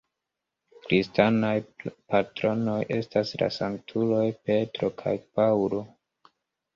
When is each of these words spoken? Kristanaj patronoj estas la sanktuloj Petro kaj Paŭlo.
Kristanaj 0.85 1.51
patronoj 2.13 2.77
estas 2.95 3.33
la 3.41 3.49
sanktuloj 3.57 4.23
Petro 4.49 4.89
kaj 5.03 5.13
Paŭlo. 5.37 5.83